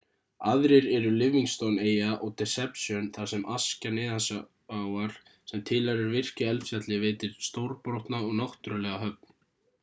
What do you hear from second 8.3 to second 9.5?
og náttúrulega höfn